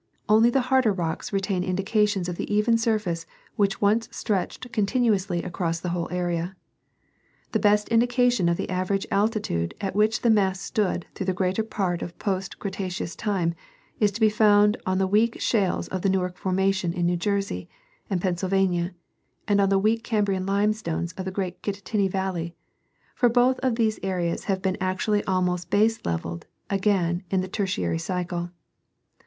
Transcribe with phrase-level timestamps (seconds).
[0.27, 5.79] Only the harder rocks retain indications of the even surface which once stretched continuously across
[5.79, 6.55] the whole area.
[7.51, 11.61] The best indication of the average altitude at which the mass stood through the greater
[11.61, 13.53] part of post Cretaceous time
[13.99, 17.69] is to be found on the weak shales of the Newark formation in New Jersey
[18.09, 18.95] and Pennsylvania,
[19.47, 22.55] and on the weak Cambrian limestones of the great Kittatinny valley;
[23.13, 28.49] for both of these areas have been actually almost baselevelled again in the Tertiary cycle.